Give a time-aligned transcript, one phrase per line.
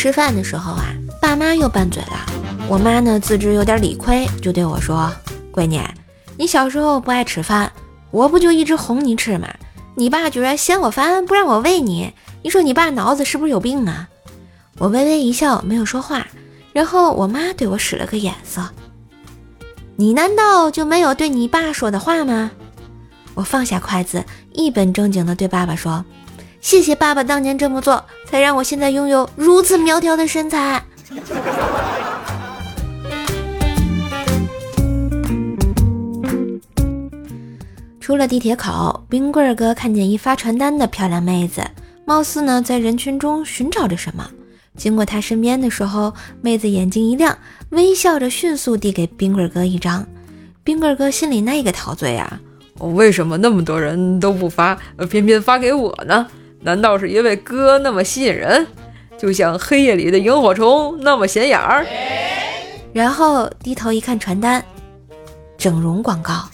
[0.00, 2.24] 吃饭的时候啊，爸妈又拌嘴了。
[2.68, 5.12] 我妈呢自知有点理亏，就对我说
[5.52, 5.78] ：“闺女，
[6.38, 7.70] 你小时候不爱吃饭，
[8.10, 9.46] 我不就一直哄你吃吗？
[9.96, 14.08] 你爸居然嫌我烦，不让我喂你，你说你爸脑子是不是有病啊？”
[14.80, 16.26] 我微微一笑，没有说话。
[16.72, 18.66] 然后我妈对我使了个眼色
[19.96, 22.50] ：“你难道就没有对你爸说的话吗？”
[23.36, 26.02] 我放下筷子，一本正经地对爸爸说
[26.62, 30.82] ：“谢谢爸爸当年这么做，才让我现在拥有如此苗条的身材。”
[38.00, 41.62] 出了地铁口，冰棍儿哥看见一发传单的漂亮妹子，
[42.04, 44.28] 貌似呢在人群中寻找着什么。
[44.76, 47.36] 经过他身边的时候，妹子眼睛一亮，
[47.70, 50.04] 微笑着迅速递给冰棍儿哥一张。
[50.64, 52.40] 冰棍儿哥心里那个陶醉啊！
[52.78, 54.76] 为什么那么多人都不发，
[55.08, 56.26] 偏偏发给我呢？
[56.62, 58.66] 难道是因为哥那么吸引人，
[59.18, 61.86] 就像黑夜里的萤火虫那么显眼儿？
[62.92, 64.62] 然后低头一看传单，
[65.56, 66.48] 整容广告。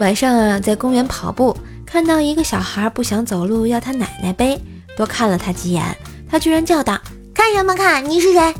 [0.00, 4.60] 晚上啊，在公园跑步，看到一个小孩不想走路，要他奶奶背，
[4.96, 5.84] 多看了他几眼，
[6.30, 6.98] 他居然叫道
[7.34, 8.08] ：“看什么看？
[8.08, 8.54] 你是谁？”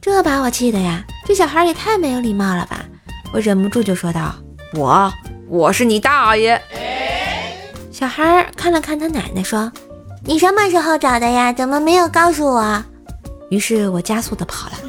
[0.00, 1.04] 这把我气的呀！
[1.26, 2.77] 这小孩也太没有礼貌了吧！
[3.32, 4.34] 我忍不住就说道
[4.74, 5.12] ：“我，
[5.48, 6.60] 我是你大爷。”
[7.92, 9.70] 小孩看了看他奶奶，说
[10.24, 11.52] ：“你什么时候找的呀？
[11.52, 12.84] 怎么没有告诉我？”
[13.50, 14.76] 于是我加速的跑了。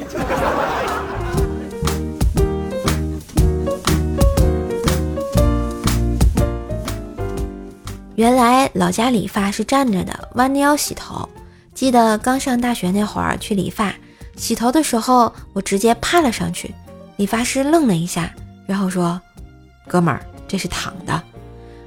[8.16, 11.28] 原来老家理发是站着的，弯着腰洗头。
[11.74, 13.94] 记得刚上大学那会儿去理发，
[14.36, 16.74] 洗头的时候我直接趴了上去，
[17.20, 18.32] 理发师愣了一下，
[18.66, 19.20] 然后说
[19.86, 21.22] ：“哥们儿，这是躺的。”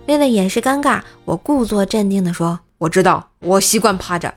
[0.05, 4.31] 为了掩饰尴尬，我故作镇定地说：“我知道，我习惯趴着。”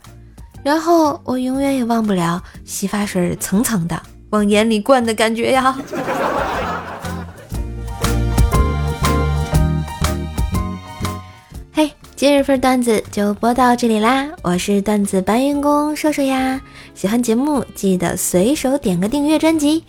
[0.65, 5.77] 然后我永远也忘不了洗发水层层的往眼里灌的感觉呀。
[11.75, 14.27] 嘿今日份段子就播到这里啦！
[14.41, 16.59] 我是段子搬运工瘦瘦呀，
[16.95, 19.85] 喜欢节目记得随手点个订阅专辑，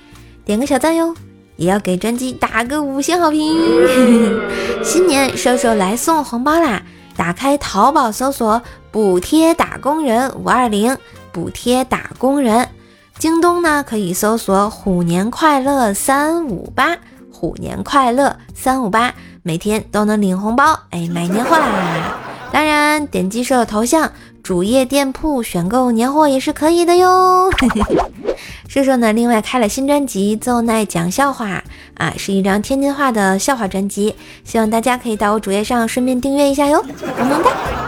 [0.48, 1.14] 点个小赞哟，
[1.58, 3.54] 也要给专辑打个五星好评。
[4.82, 6.82] 新年瘦瘦来送红包啦！
[7.18, 10.98] 打开淘宝搜索“补贴打工人五二零”，
[11.34, 12.70] 补贴打工人。
[13.20, 16.96] 京东呢可以搜索“虎年快乐三五八”，
[17.30, 19.14] 虎年快乐三五八。
[19.44, 22.16] 每天都能领红包，哎，买年货啦！
[22.54, 24.10] 当然，点击瘦头像
[24.48, 27.52] 主页店铺选购年货也是可以的哟。
[28.70, 31.48] 叔叔呢，另外开了新专辑《奏奈讲笑话》，
[31.96, 34.16] 啊，是一张天津话的笑话专辑，
[34.46, 36.82] 希望大家可以到我主页上顺便订阅一下哟，
[37.20, 37.87] 萌萌哒。